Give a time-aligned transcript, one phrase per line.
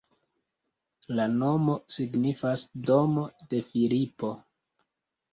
[1.17, 4.31] La nomo signifas domo de Filipo.